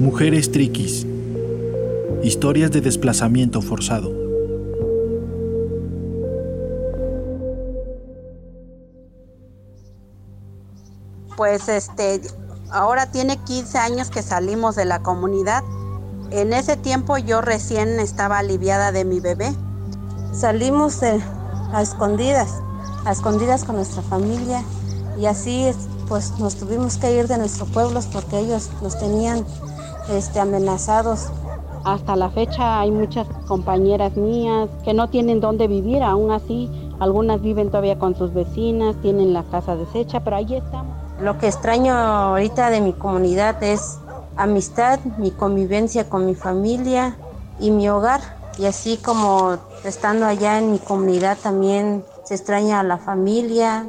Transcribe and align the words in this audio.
Mujeres 0.00 0.50
triquis. 0.50 1.06
Historias 2.22 2.70
de 2.70 2.80
desplazamiento 2.80 3.60
forzado. 3.60 4.10
Pues 11.36 11.68
este, 11.68 12.22
ahora 12.70 13.12
tiene 13.12 13.36
15 13.44 13.76
años 13.76 14.08
que 14.08 14.22
salimos 14.22 14.74
de 14.74 14.86
la 14.86 15.02
comunidad. 15.02 15.62
En 16.30 16.54
ese 16.54 16.78
tiempo 16.78 17.18
yo 17.18 17.42
recién 17.42 18.00
estaba 18.00 18.38
aliviada 18.38 18.92
de 18.92 19.04
mi 19.04 19.20
bebé. 19.20 19.52
Salimos 20.32 21.02
a 21.02 21.82
escondidas, 21.82 22.54
a 23.04 23.12
escondidas 23.12 23.64
con 23.64 23.76
nuestra 23.76 24.00
familia 24.00 24.64
y 25.18 25.26
así 25.26 25.70
pues 26.08 26.38
nos 26.38 26.56
tuvimos 26.56 26.96
que 26.96 27.18
ir 27.18 27.28
de 27.28 27.36
nuestros 27.36 27.68
pueblos 27.68 28.06
porque 28.06 28.38
ellos 28.38 28.70
nos 28.80 28.98
tenían 28.98 29.44
este, 30.10 30.40
amenazados. 30.40 31.28
Hasta 31.84 32.14
la 32.14 32.28
fecha 32.30 32.80
hay 32.80 32.90
muchas 32.90 33.26
compañeras 33.46 34.16
mías 34.16 34.68
que 34.84 34.92
no 34.92 35.08
tienen 35.08 35.40
dónde 35.40 35.66
vivir, 35.66 36.02
aún 36.02 36.30
así 36.30 36.70
algunas 37.00 37.40
viven 37.40 37.68
todavía 37.68 37.98
con 37.98 38.14
sus 38.14 38.34
vecinas, 38.34 38.94
tienen 39.00 39.32
la 39.32 39.42
casa 39.44 39.74
deshecha, 39.74 40.20
pero 40.20 40.36
ahí 40.36 40.54
estamos. 40.54 40.94
Lo 41.20 41.38
que 41.38 41.46
extraño 41.46 41.94
ahorita 41.94 42.70
de 42.70 42.82
mi 42.82 42.92
comunidad 42.92 43.62
es 43.62 43.98
amistad, 44.36 45.00
mi 45.18 45.30
convivencia 45.30 46.08
con 46.08 46.26
mi 46.26 46.34
familia 46.34 47.16
y 47.58 47.70
mi 47.70 47.88
hogar. 47.88 48.20
Y 48.58 48.66
así 48.66 48.98
como 48.98 49.56
estando 49.84 50.26
allá 50.26 50.58
en 50.58 50.72
mi 50.72 50.78
comunidad 50.78 51.38
también 51.42 52.04
se 52.24 52.34
extraña 52.34 52.80
a 52.80 52.82
la 52.82 52.98
familia. 52.98 53.86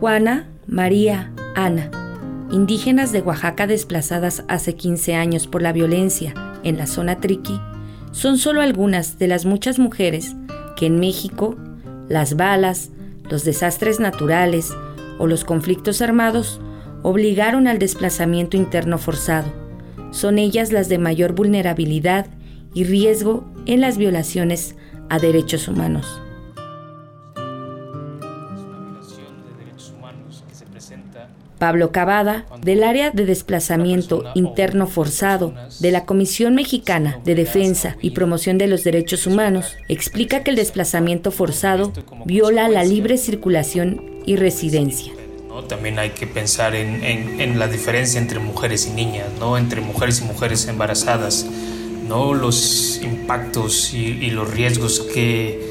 Juana, 0.00 0.48
María, 0.66 1.32
Ana, 1.56 1.90
indígenas 2.50 3.12
de 3.12 3.20
Oaxaca 3.20 3.66
desplazadas 3.66 4.44
hace 4.48 4.74
15 4.74 5.14
años 5.14 5.46
por 5.46 5.62
la 5.62 5.72
violencia 5.72 6.34
en 6.62 6.76
la 6.76 6.86
zona 6.86 7.20
Triqui, 7.20 7.60
son 8.12 8.38
solo 8.38 8.60
algunas 8.60 9.18
de 9.18 9.28
las 9.28 9.44
muchas 9.44 9.78
mujeres 9.78 10.34
que 10.76 10.86
en 10.86 10.98
México 10.98 11.56
las 12.08 12.36
balas, 12.36 12.90
los 13.30 13.44
desastres 13.44 14.00
naturales 14.00 14.72
o 15.18 15.26
los 15.26 15.44
conflictos 15.44 16.00
armados 16.00 16.60
obligaron 17.02 17.68
al 17.68 17.78
desplazamiento 17.78 18.56
interno 18.56 18.98
forzado. 18.98 19.52
Son 20.10 20.38
ellas 20.38 20.72
las 20.72 20.88
de 20.88 20.98
mayor 20.98 21.34
vulnerabilidad 21.34 22.26
y 22.74 22.84
riesgo 22.84 23.44
en 23.66 23.80
las 23.80 23.98
violaciones 23.98 24.74
a 25.10 25.18
derechos 25.18 25.68
humanos. 25.68 26.20
Pablo 31.58 31.90
Cavada, 31.90 32.46
del 32.62 32.84
área 32.84 33.10
de 33.10 33.26
desplazamiento 33.26 34.24
interno 34.34 34.86
forzado 34.86 35.54
de 35.80 35.90
la 35.90 36.04
Comisión 36.04 36.54
Mexicana 36.54 37.18
de 37.24 37.34
Defensa 37.34 37.96
y 38.00 38.10
Promoción 38.10 38.58
de 38.58 38.68
los 38.68 38.84
Derechos 38.84 39.26
Humanos, 39.26 39.76
explica 39.88 40.44
que 40.44 40.50
el 40.50 40.56
desplazamiento 40.56 41.30
forzado 41.30 41.92
viola 42.24 42.68
la 42.68 42.84
libre 42.84 43.18
circulación 43.18 44.22
y 44.24 44.36
residencia. 44.36 45.12
También 45.68 45.98
hay 45.98 46.10
que 46.10 46.28
pensar 46.28 46.76
en, 46.76 47.58
la 47.58 47.66
diferencia 47.66 48.20
entre 48.20 48.38
mujeres 48.38 48.86
y 48.86 48.90
niñas, 48.90 49.26
¿no? 49.40 49.58
entre 49.58 49.80
mujeres 49.80 50.20
y 50.20 50.24
mujeres 50.24 50.68
embarazadas, 50.68 51.46
¿no? 52.06 52.32
los 52.32 53.00
impactos 53.02 53.92
y 53.92 54.30
los 54.30 54.48
riesgos 54.48 55.00
que 55.00 55.67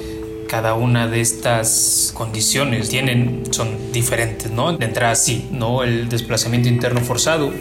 cada 0.48 0.73
una 0.73 1.08
de 1.08 1.22
estas 1.22 2.12
condiciones 2.14 2.90
tienen, 2.90 3.44
son 3.52 3.92
diferentes, 3.92 4.52
¿no? 4.52 4.76
De 4.76 4.86
entrada 4.86 5.16
sí, 5.16 5.48
¿no? 5.52 5.84
El 5.84 6.09
desplazamiento 6.09 6.70
interno 6.70 7.02
forzado 7.02 7.52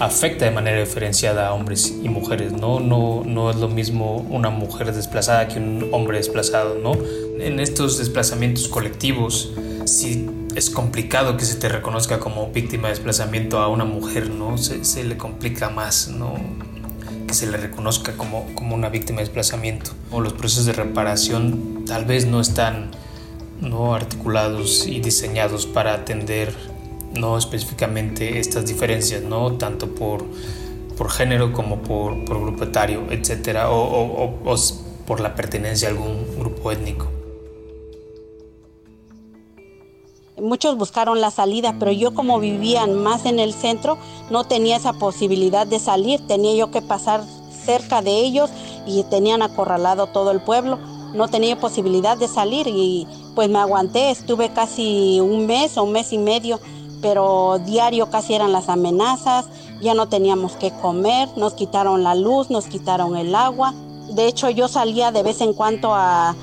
afecta 0.00 0.44
de 0.44 0.50
manera 0.50 0.80
diferenciada 0.80 1.48
a 1.48 1.54
hombres 1.54 1.94
y 2.02 2.08
mujeres, 2.08 2.52
¿no? 2.52 2.80
No, 2.80 3.22
no 3.24 3.50
es 3.50 3.56
lo 3.56 3.68
mismo 3.68 4.16
una 4.30 4.50
mujer 4.50 4.92
desplazada 4.92 5.46
que 5.48 5.58
un 5.58 5.88
hombre 5.92 6.18
desplazado, 6.18 6.76
¿no? 6.76 6.96
En 7.38 7.60
estos 7.60 7.98
desplazamientos 7.98 8.68
colectivos 8.68 9.52
sí 9.84 10.28
es 10.54 10.70
complicado 10.70 11.36
que 11.36 11.44
se 11.44 11.56
te 11.56 11.68
reconozca 11.68 12.18
como 12.18 12.48
víctima 12.48 12.88
de 12.88 12.94
desplazamiento 12.94 13.58
a 13.58 13.68
una 13.68 13.84
mujer, 13.84 14.30
¿no? 14.30 14.58
Se, 14.58 14.84
se 14.84 15.04
le 15.04 15.16
complica 15.16 15.70
más, 15.70 16.08
¿no? 16.08 16.34
Se 17.34 17.46
le 17.46 17.56
reconozca 17.56 18.16
como, 18.16 18.46
como 18.54 18.74
una 18.74 18.88
víctima 18.88 19.18
de 19.18 19.24
desplazamiento. 19.24 19.92
O 20.10 20.20
los 20.20 20.32
procesos 20.32 20.66
de 20.66 20.72
reparación 20.72 21.84
tal 21.86 22.04
vez 22.04 22.26
no 22.26 22.40
están 22.40 22.90
no 23.60 23.94
articulados 23.94 24.86
y 24.86 25.00
diseñados 25.00 25.66
para 25.66 25.94
atender 25.94 26.54
no 27.14 27.38
específicamente 27.38 28.38
estas 28.38 28.66
diferencias, 28.66 29.22
no 29.22 29.52
tanto 29.52 29.94
por, 29.94 30.24
por 30.96 31.10
género 31.10 31.52
como 31.52 31.82
por, 31.82 32.24
por 32.24 32.40
grupo 32.40 32.64
etario, 32.64 33.04
etcétera, 33.10 33.70
o, 33.70 34.24
o 34.44 34.56
por 35.06 35.20
la 35.20 35.34
pertenencia 35.34 35.88
a 35.88 35.90
algún 35.92 36.26
grupo 36.38 36.72
étnico. 36.72 37.08
Muchos 40.44 40.76
buscaron 40.76 41.22
la 41.22 41.30
salida, 41.30 41.74
pero 41.78 41.90
yo 41.90 42.12
como 42.12 42.38
vivía 42.38 42.86
más 42.86 43.24
en 43.24 43.38
el 43.38 43.54
centro, 43.54 43.96
no 44.28 44.44
tenía 44.44 44.76
esa 44.76 44.92
posibilidad 44.92 45.66
de 45.66 45.78
salir. 45.78 46.20
Tenía 46.26 46.54
yo 46.54 46.70
que 46.70 46.82
pasar 46.82 47.24
cerca 47.64 48.02
de 48.02 48.20
ellos 48.20 48.50
y 48.86 49.04
tenían 49.04 49.40
acorralado 49.40 50.06
todo 50.08 50.30
el 50.32 50.42
pueblo. 50.42 50.78
No 51.14 51.28
tenía 51.28 51.58
posibilidad 51.58 52.18
de 52.18 52.28
salir 52.28 52.66
y 52.68 53.08
pues 53.34 53.48
me 53.48 53.58
aguanté. 53.58 54.10
Estuve 54.10 54.50
casi 54.50 55.18
un 55.18 55.46
mes 55.46 55.78
o 55.78 55.84
un 55.84 55.92
mes 55.92 56.12
y 56.12 56.18
medio, 56.18 56.60
pero 57.00 57.58
diario 57.64 58.10
casi 58.10 58.34
eran 58.34 58.52
las 58.52 58.68
amenazas. 58.68 59.46
Ya 59.80 59.94
no 59.94 60.10
teníamos 60.10 60.56
que 60.56 60.72
comer, 60.72 61.26
nos 61.38 61.54
quitaron 61.54 62.02
la 62.02 62.14
luz, 62.14 62.50
nos 62.50 62.66
quitaron 62.66 63.16
el 63.16 63.34
agua. 63.34 63.72
De 64.10 64.26
hecho, 64.26 64.50
yo 64.50 64.68
salía 64.68 65.10
de 65.10 65.22
vez 65.22 65.40
en 65.40 65.54
cuando 65.54 65.94
a 65.94 66.34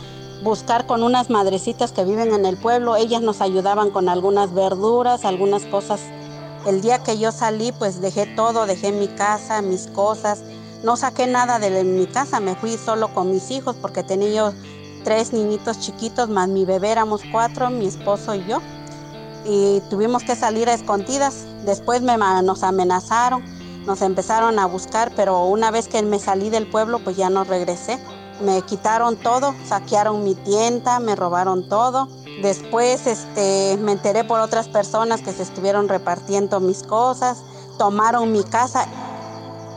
buscar 0.41 0.88
con 0.88 1.03
unas 1.03 1.29
madrecitas 1.29 1.91
que 1.91 2.03
viven 2.03 2.34
en 2.34 2.46
el 2.46 2.57
pueblo. 2.57 2.96
Ellas 2.96 3.22
nos 3.22 3.41
ayudaban 3.41 3.91
con 3.91 4.09
algunas 4.09 4.53
verduras, 4.53 5.25
algunas 5.25 5.63
cosas. 5.66 6.02
El 6.66 6.81
día 6.81 7.00
que 7.00 7.18
yo 7.18 7.31
salí, 7.31 7.72
pues 7.72 8.02
dejé 8.02 8.25
todo, 8.25 8.66
dejé 8.66 8.91
mi 8.91 9.07
casa, 9.07 9.62
mis 9.62 9.88
cosas. 9.88 10.44
No 10.84 10.97
saqué 10.97 11.28
nada 11.28 11.59
de 11.59 11.84
mi 11.84 12.07
casa, 12.07 12.40
me 12.40 12.56
fui 12.56 12.78
solo 12.78 13.13
con 13.13 13.31
mis 13.31 13.52
hijos 13.52 13.75
porque 13.79 14.03
tenía 14.03 14.29
yo 14.29 14.53
tres 15.03 15.34
niñitos 15.34 15.79
chiquitos, 15.79 16.29
más 16.29 16.47
mi 16.47 16.66
bebé 16.66 16.91
éramos 16.91 17.22
cuatro, 17.31 17.69
mi 17.69 17.85
esposo 17.88 18.35
y 18.35 18.46
yo. 18.46 18.62
Y 19.46 19.81
tuvimos 19.90 20.23
que 20.23 20.35
salir 20.35 20.69
a 20.69 20.73
escondidas. 20.73 21.46
Después 21.66 22.02
nos 22.02 22.63
amenazaron, 22.63 23.44
nos 23.85 24.02
empezaron 24.02 24.59
a 24.59 24.66
buscar, 24.66 25.12
pero 25.16 25.46
una 25.46 25.72
vez 25.72 25.88
que 25.88 26.02
me 26.03 26.19
salí 26.19 26.50
del 26.50 26.68
pueblo, 26.68 27.00
pues 27.00 27.18
ya 27.18 27.29
no 27.29 27.44
regresé. 27.44 28.00
Me 28.41 28.62
quitaron 28.63 29.18
todo, 29.18 29.53
saquearon 29.66 30.24
mi 30.24 30.35
tienda, 30.35 31.00
me 31.00 31.16
robaron 31.16 31.69
todo. 31.69 32.07
Después 32.41 33.06
este, 33.07 33.78
me 33.81 33.91
enteré 33.91 34.24
por 34.24 34.40
otras 34.40 34.68
personas 34.68 35.22
que 35.22 35.31
se 35.31 35.44
estuvieron 35.44 35.88
repartiendo 35.88 36.59
mis 36.59 36.81
cosas, 36.84 37.44
tomaron 37.78 38.31
mi 38.31 38.44
casa. 38.44 38.88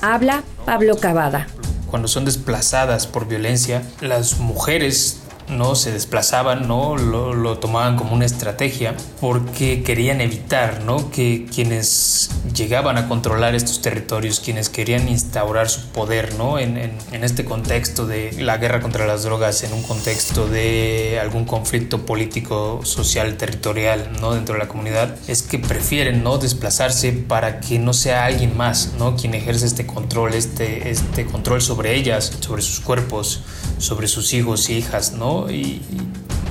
Habla 0.02 0.44
Pablo 0.66 0.96
Cavada. 0.96 1.48
Cuando 1.88 2.08
son 2.08 2.24
desplazadas 2.24 3.06
por 3.06 3.28
violencia, 3.28 3.84
las 4.00 4.40
mujeres 4.40 5.21
no 5.50 5.76
se 5.76 5.92
desplazaban, 5.92 6.68
no 6.68 6.96
lo, 6.98 7.58
tomaban 7.60 7.98
como 7.98 8.14
una 8.14 8.26
estrategia 8.26 8.96
porque 9.20 9.84
querían 9.84 10.22
evitar, 10.22 10.84
¿no? 10.84 11.12
que 11.12 11.46
quienes 11.54 12.30
llegaban 12.56 12.98
a 12.98 13.08
controlar 13.08 13.56
estos 13.56 13.82
territorios, 13.82 14.40
quienes 14.40 14.70
querían 14.70 15.08
instaurar 15.08 15.70
su 15.70 15.88
poder, 15.88 16.36
¿no? 16.36 16.60
En, 16.60 16.78
en, 16.78 17.24
este 17.24 17.46
contexto 17.46 18.08
de 18.08 18.32
la 18.42 18.58
guerra 18.58 18.82
contra 18.82 19.06
las 19.06 19.24
drogas, 19.24 19.64
en 19.64 19.74
un 19.74 19.84
contexto 19.84 20.48
de 20.48 21.20
algún 21.22 21.46
conflicto 21.46 22.06
político, 22.06 22.82
social, 22.84 23.38
territorial, 23.38 24.10
¿no? 24.20 24.34
Dentro 24.34 24.54
de 24.54 24.60
la 24.60 24.68
comunidad, 24.68 25.16
es 25.28 25.44
que 25.44 25.60
prefieren, 25.60 26.24
¿no? 26.24 26.38
Desplazarse 26.38 27.12
para 27.14 27.60
que 27.60 27.80
no 27.80 27.94
sea 27.94 28.26
alguien 28.26 28.58
más, 28.58 28.94
¿no? 28.98 29.16
Quien 29.16 29.34
ejerce 29.34 29.66
este 29.66 29.86
control, 29.86 30.34
este, 30.34 30.90
este 30.90 31.26
control 31.26 31.62
sobre 31.62 31.96
ellas, 31.96 32.32
sobre 32.40 32.62
sus 32.62 32.80
cuerpos, 32.80 33.42
sobre 33.78 34.08
sus 34.08 34.34
hijos 34.34 34.70
y 34.70 34.78
hijas, 34.78 35.14
¿no? 35.14 35.31
Y, 35.50 35.82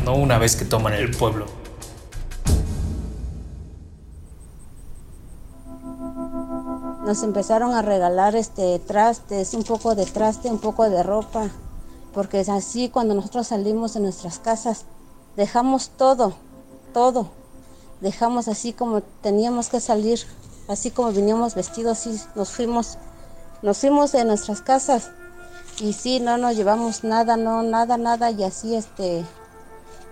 no 0.04 0.14
una 0.14 0.38
vez 0.38 0.56
que 0.56 0.64
toman 0.64 0.94
el 0.94 1.10
pueblo. 1.10 1.46
Nos 7.04 7.22
empezaron 7.22 7.74
a 7.74 7.82
regalar 7.82 8.36
este 8.36 8.78
trastes, 8.78 9.52
un 9.54 9.64
poco 9.64 9.94
de 9.94 10.06
traste, 10.06 10.48
un 10.48 10.58
poco 10.58 10.88
de 10.88 11.02
ropa, 11.02 11.50
porque 12.14 12.40
es 12.40 12.48
así 12.48 12.88
cuando 12.88 13.14
nosotros 13.14 13.48
salimos 13.48 13.94
de 13.94 14.00
nuestras 14.00 14.38
casas, 14.38 14.84
dejamos 15.36 15.90
todo, 15.90 16.34
todo. 16.94 17.28
Dejamos 18.00 18.48
así 18.48 18.72
como 18.72 19.02
teníamos 19.02 19.68
que 19.68 19.80
salir, 19.80 20.20
así 20.68 20.90
como 20.90 21.12
veníamos 21.12 21.54
vestidos, 21.54 22.06
y 22.06 22.18
nos 22.34 22.50
fuimos, 22.50 22.96
nos 23.60 23.78
fuimos 23.78 24.12
de 24.12 24.24
nuestras 24.24 24.62
casas 24.62 25.10
y 25.80 25.94
sí, 25.94 26.20
no 26.20 26.36
nos 26.36 26.56
llevamos 26.56 27.04
nada, 27.04 27.36
no, 27.36 27.62
nada, 27.62 27.96
nada, 27.96 28.30
y 28.30 28.44
así, 28.44 28.74
este, 28.74 29.24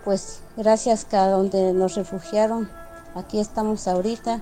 pues 0.05 0.41
gracias 0.57 1.07
a 1.13 1.29
donde 1.29 1.73
nos 1.73 1.95
refugiaron, 1.95 2.69
aquí 3.15 3.39
estamos 3.39 3.87
ahorita, 3.87 4.41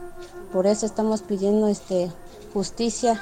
por 0.52 0.66
eso 0.66 0.86
estamos 0.86 1.22
pidiendo, 1.22 1.68
este, 1.68 2.10
justicia. 2.54 3.20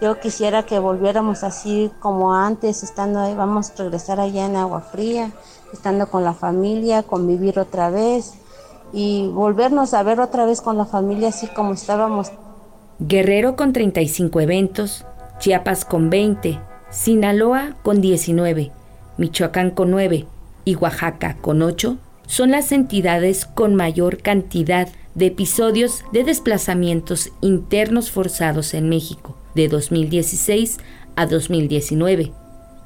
Yo 0.00 0.18
quisiera 0.18 0.64
que 0.64 0.78
volviéramos 0.78 1.44
así 1.44 1.90
como 2.00 2.34
antes, 2.34 2.82
estando 2.82 3.20
ahí, 3.20 3.34
vamos 3.34 3.70
a 3.70 3.82
regresar 3.82 4.20
allá 4.20 4.46
en 4.46 4.56
Agua 4.56 4.80
Fría, 4.80 5.30
estando 5.72 6.08
con 6.08 6.24
la 6.24 6.34
familia, 6.34 7.02
convivir 7.02 7.58
otra 7.58 7.90
vez 7.90 8.34
y 8.92 9.28
volvernos 9.28 9.94
a 9.94 10.02
ver 10.02 10.20
otra 10.20 10.44
vez 10.44 10.60
con 10.60 10.76
la 10.76 10.86
familia 10.86 11.28
así 11.28 11.46
como 11.48 11.72
estábamos. 11.72 12.32
Guerrero 12.98 13.56
con 13.56 13.72
35 13.72 14.40
eventos, 14.40 15.04
Chiapas 15.38 15.84
con 15.84 16.10
20, 16.10 16.58
Sinaloa 16.92 17.78
con 17.82 18.02
19, 18.02 18.70
Michoacán 19.16 19.70
con 19.70 19.90
9 19.90 20.26
y 20.66 20.74
Oaxaca 20.74 21.38
con 21.40 21.62
8 21.62 21.96
son 22.26 22.50
las 22.50 22.70
entidades 22.70 23.46
con 23.46 23.74
mayor 23.74 24.18
cantidad 24.18 24.88
de 25.14 25.26
episodios 25.26 26.04
de 26.12 26.22
desplazamientos 26.22 27.32
internos 27.40 28.10
forzados 28.10 28.74
en 28.74 28.90
México 28.90 29.38
de 29.54 29.68
2016 29.68 30.76
a 31.16 31.24
2019. 31.24 32.30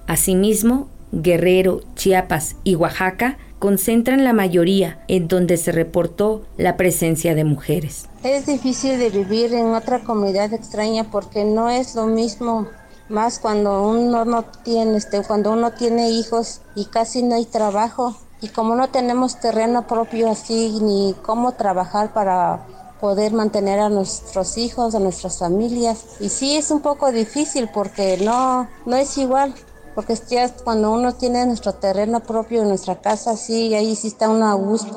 Asimismo, 0.06 0.88
Guerrero, 1.10 1.80
Chiapas 1.96 2.54
y 2.62 2.76
Oaxaca 2.76 3.38
concentran 3.58 4.22
la 4.22 4.32
mayoría 4.32 5.00
en 5.08 5.26
donde 5.26 5.56
se 5.56 5.72
reportó 5.72 6.44
la 6.56 6.76
presencia 6.76 7.34
de 7.34 7.42
mujeres. 7.42 8.08
Es 8.22 8.46
difícil 8.46 9.00
de 9.00 9.10
vivir 9.10 9.52
en 9.52 9.74
otra 9.74 9.98
comunidad 10.04 10.52
extraña 10.52 11.10
porque 11.10 11.44
no 11.44 11.70
es 11.70 11.96
lo 11.96 12.06
mismo 12.06 12.68
más 13.08 13.38
cuando 13.38 13.88
uno 13.88 14.24
no 14.24 14.44
tiene, 14.64 14.96
este, 14.96 15.22
cuando 15.22 15.52
uno 15.52 15.72
tiene 15.72 16.10
hijos 16.10 16.60
y 16.74 16.86
casi 16.86 17.22
no 17.22 17.36
hay 17.36 17.44
trabajo 17.44 18.16
y 18.40 18.48
como 18.48 18.74
no 18.74 18.88
tenemos 18.88 19.40
terreno 19.40 19.86
propio 19.86 20.30
así 20.30 20.78
ni 20.82 21.14
cómo 21.22 21.52
trabajar 21.52 22.12
para 22.12 22.66
poder 23.00 23.32
mantener 23.32 23.80
a 23.80 23.88
nuestros 23.88 24.58
hijos, 24.58 24.94
a 24.94 25.00
nuestras 25.00 25.38
familias. 25.38 26.16
Y 26.20 26.28
sí 26.28 26.56
es 26.56 26.70
un 26.70 26.80
poco 26.80 27.12
difícil 27.12 27.68
porque 27.72 28.18
no, 28.18 28.68
no 28.84 28.96
es 28.96 29.16
igual, 29.18 29.54
porque 29.94 30.14
ya 30.28 30.52
cuando 30.64 30.92
uno 30.92 31.14
tiene 31.14 31.46
nuestro 31.46 31.74
terreno 31.74 32.20
propio, 32.20 32.64
nuestra 32.64 33.00
casa, 33.00 33.36
sí, 33.36 33.74
ahí 33.74 33.94
sí 33.96 34.08
está 34.08 34.28
uno 34.28 34.46
a 34.46 34.54
gusto. 34.54 34.96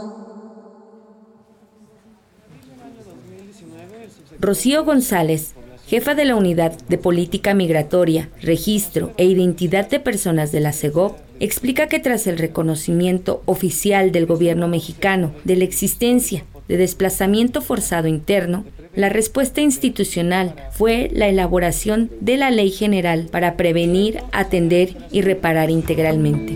Rocío 4.40 4.86
González 4.86 5.54
jefa 5.90 6.14
de 6.14 6.24
la 6.24 6.36
Unidad 6.36 6.78
de 6.88 7.00
Política 7.00 7.56
Migratoria, 7.56 8.30
Registro 8.44 9.12
e 9.18 9.26
Identidad 9.26 9.90
de 9.90 10.00
Personas 10.00 10.52
de 10.52 10.60
la 10.60 10.72
CEGOP, 10.72 11.18
explica 11.40 11.88
que 11.88 11.98
tras 11.98 12.28
el 12.28 12.38
reconocimiento 12.38 13.42
oficial 13.48 14.12
del 14.12 14.28
gobierno 14.28 14.68
mexicano 14.68 15.32
de 15.46 15.56
la 15.56 15.64
existencia 15.64 16.46
de 16.68 16.78
desplazamiento 16.78 17.64
forzado 17.64 18.08
interno, 18.08 18.66
la 18.94 19.10
respuesta 19.10 19.62
institucional 19.62 20.54
fue 20.74 21.10
la 21.12 21.28
elaboración 21.28 22.12
de 22.22 22.38
la 22.38 22.52
Ley 22.52 22.70
General 22.70 23.28
para 23.32 23.58
prevenir, 23.58 24.20
atender 24.32 24.96
y 25.12 25.22
reparar 25.22 25.72
integralmente. 25.72 26.56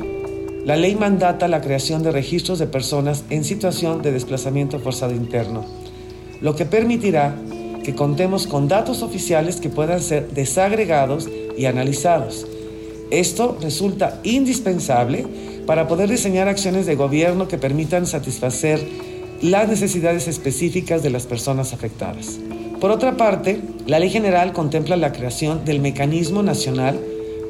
La 0.63 0.75
ley 0.75 0.94
mandata 0.94 1.47
la 1.47 1.62
creación 1.62 2.03
de 2.03 2.12
registros 2.12 2.59
de 2.59 2.68
personas 2.68 3.25
en 3.31 3.44
situación 3.44 4.03
de 4.03 4.12
desplazamiento 4.12 4.79
forzado 4.79 5.15
interno, 5.15 5.65
lo 6.39 6.56
que 6.56 6.65
permitirá 6.65 7.36
que 7.83 7.95
contemos 7.95 8.47
con 8.47 8.68
datos 8.68 9.01
oficiales 9.03 9.57
que 9.57 9.69
puedan 9.69 10.01
ser 10.01 10.30
desagregados 10.30 11.30
y 11.57 11.65
analizados. 11.65 12.47
Esto 13.12 13.57
resulta 13.62 14.19
indispensable 14.24 15.25
para 15.65 15.88
poder 15.88 16.09
diseñar 16.09 16.47
acciones 16.47 16.85
de 16.85 16.95
gobierno 16.95 17.47
que 17.47 17.57
permitan 17.57 18.07
satisfacer 18.07 18.80
las 19.41 19.68
necesidades 19.68 20.27
específicas 20.27 21.03
de 21.03 21.09
las 21.09 21.25
personas 21.25 21.74
afectadas. 21.74 22.39
Por 22.80 22.91
otra 22.91 23.18
parte, 23.18 23.62
la 23.86 24.00
Ley 24.00 24.09
General 24.09 24.51
contempla 24.51 24.97
la 24.97 25.12
creación 25.12 25.63
del 25.63 25.79
Mecanismo 25.79 26.44
Nacional 26.44 27.00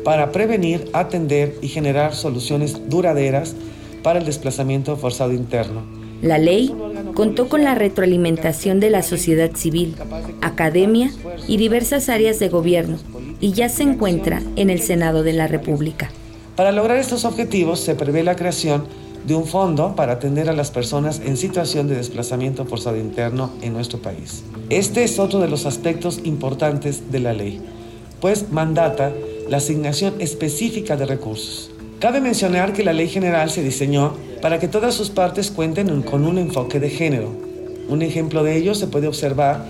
para 0.04 0.32
prevenir, 0.32 0.90
atender 0.94 1.56
y 1.62 1.70
generar 1.70 2.14
soluciones 2.14 2.90
duraderas 2.90 3.56
para 4.04 4.20
el 4.20 4.26
desplazamiento 4.26 4.98
forzado 4.98 5.34
interno. 5.34 5.82
La 6.22 6.38
ley 6.38 6.74
contó 7.14 7.48
con 7.48 7.64
la 7.64 7.76
retroalimentación 7.76 8.80
de 8.80 8.90
la 8.90 9.04
sociedad 9.04 9.52
civil, 9.56 9.96
academia 10.42 11.12
y 11.48 11.58
diversas 11.58 12.10
áreas 12.10 12.40
de 12.40 12.50
gobierno 12.50 12.98
y 13.40 13.54
ya 13.54 13.70
se 13.70 13.84
encuentra 13.84 14.42
en 14.56 14.70
el 14.70 14.82
Senado 14.82 15.24
de 15.24 15.34
la 15.34 15.48
República. 15.48 16.10
Para 16.56 16.72
lograr 16.72 16.98
estos 16.98 17.26
objetivos 17.26 17.80
se 17.80 17.96
prevé 17.96 18.24
la 18.24 18.36
creación 18.36 18.86
de 19.26 19.36
un 19.36 19.46
fondo 19.46 19.96
para 19.96 20.14
atender 20.14 20.50
a 20.50 20.54
las 20.54 20.72
personas 20.72 21.22
en 21.24 21.38
situación 21.38 21.88
de 21.88 21.96
desplazamiento 21.96 22.66
forzado 22.66 22.98
interno 22.98 23.52
en 23.62 23.74
nuestro 23.74 24.00
país. 24.00 24.44
Este 24.70 25.04
es 25.04 25.20
otro 25.20 25.40
de 25.40 25.48
los 25.48 25.66
aspectos 25.66 26.20
importantes 26.24 27.12
de 27.12 27.20
la 27.20 27.34
ley, 27.34 27.62
pues 28.20 28.52
mandata 28.52 29.12
la 29.50 29.58
asignación 29.58 30.16
específica 30.20 30.96
de 30.96 31.06
recursos. 31.06 31.72
Cabe 32.00 32.20
mencionar 32.20 32.74
que 32.74 32.84
la 32.84 32.94
ley 32.94 33.08
general 33.08 33.50
se 33.50 33.64
diseñó 33.64 34.14
para 34.44 34.60
que 34.60 34.68
todas 34.68 34.94
sus 34.94 35.10
partes 35.10 35.52
cuenten 35.52 36.02
con 36.02 36.26
un 36.26 36.38
enfoque 36.38 36.82
de 36.82 36.90
género. 36.90 37.30
Un 37.88 38.02
ejemplo 38.02 38.44
de 38.44 38.58
ello 38.58 38.76
se 38.76 38.88
puede 38.88 39.08
observar 39.08 39.66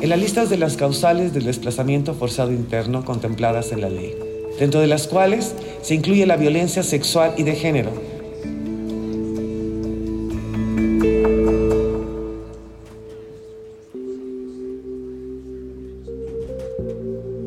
en 0.00 0.08
las 0.08 0.18
listas 0.18 0.50
de 0.50 0.58
las 0.58 0.76
causales 0.76 1.32
del 1.32 1.44
desplazamiento 1.44 2.14
forzado 2.14 2.50
interno 2.50 3.04
contempladas 3.04 3.70
en 3.70 3.80
la 3.80 3.88
ley, 3.88 4.16
dentro 4.58 4.80
de 4.80 4.88
las 4.88 5.06
cuales 5.06 5.54
se 5.82 5.94
incluye 5.94 6.26
la 6.26 6.36
violencia 6.36 6.82
sexual 6.82 7.34
y 7.36 7.44
de 7.44 7.54
género. 7.54 7.92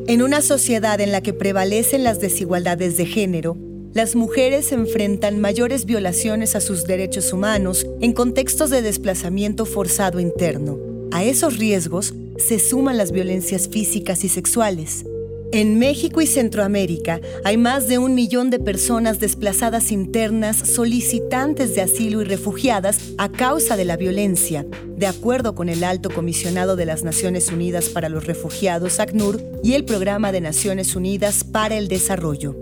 En 0.06 0.22
una 0.22 0.40
sociedad 0.40 1.02
en 1.02 1.12
la 1.12 1.20
que 1.20 1.34
prevalecen 1.34 2.02
las 2.02 2.18
desigualdades 2.18 2.96
de 2.96 3.04
género, 3.04 3.58
las 3.94 4.16
mujeres 4.16 4.72
enfrentan 4.72 5.40
mayores 5.40 5.84
violaciones 5.84 6.56
a 6.56 6.62
sus 6.62 6.84
derechos 6.84 7.32
humanos 7.32 7.86
en 8.00 8.12
contextos 8.14 8.70
de 8.70 8.80
desplazamiento 8.80 9.66
forzado 9.66 10.18
interno. 10.18 10.78
A 11.10 11.24
esos 11.24 11.58
riesgos 11.58 12.14
se 12.38 12.58
suman 12.58 12.96
las 12.96 13.12
violencias 13.12 13.68
físicas 13.68 14.24
y 14.24 14.30
sexuales. 14.30 15.04
En 15.52 15.78
México 15.78 16.22
y 16.22 16.26
Centroamérica 16.26 17.20
hay 17.44 17.58
más 17.58 17.86
de 17.86 17.98
un 17.98 18.14
millón 18.14 18.48
de 18.48 18.58
personas 18.58 19.20
desplazadas 19.20 19.92
internas 19.92 20.56
solicitantes 20.56 21.74
de 21.74 21.82
asilo 21.82 22.22
y 22.22 22.24
refugiadas 22.24 22.98
a 23.18 23.30
causa 23.30 23.76
de 23.76 23.84
la 23.84 23.98
violencia, 23.98 24.64
de 24.96 25.06
acuerdo 25.06 25.54
con 25.54 25.68
el 25.68 25.84
Alto 25.84 26.08
Comisionado 26.08 26.76
de 26.76 26.86
las 26.86 27.04
Naciones 27.04 27.52
Unidas 27.52 27.90
para 27.90 28.08
los 28.08 28.24
Refugiados, 28.24 28.98
ACNUR, 28.98 29.42
y 29.62 29.74
el 29.74 29.84
Programa 29.84 30.32
de 30.32 30.40
Naciones 30.40 30.96
Unidas 30.96 31.44
para 31.44 31.76
el 31.76 31.88
Desarrollo. 31.88 32.56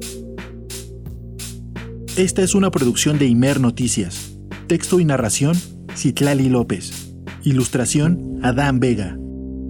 Esta 2.21 2.43
es 2.43 2.55
una 2.55 2.71
producción 2.71 3.19
de 3.19 3.25
Imer 3.25 3.61
Noticias. 3.61 4.39
Texto 4.67 5.00
y 5.00 5.07
narración, 5.07 5.57
Citlali 5.97 6.50
López. 6.50 7.15
Ilustración, 7.45 8.41
Adán 8.43 8.79
Vega. 8.79 9.17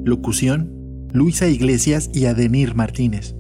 Locución, 0.05 1.07
Luisa 1.13 1.47
Iglesias 1.47 2.11
y 2.13 2.25
Adenir 2.25 2.75
Martínez. 2.75 3.37